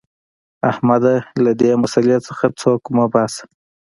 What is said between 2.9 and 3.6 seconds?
مه باسه.